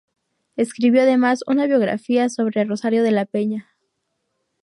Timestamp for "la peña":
3.11-3.67